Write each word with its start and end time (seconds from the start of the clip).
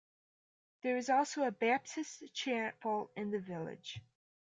There 0.81 0.97
is 0.97 1.11
also 1.11 1.43
a 1.43 1.51
Baptist 1.51 2.33
Chapel 2.33 3.11
in 3.15 3.29
the 3.29 3.37
village. 3.37 4.01